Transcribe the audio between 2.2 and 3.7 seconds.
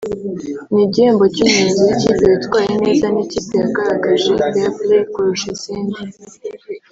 witwaye neza n’ikipe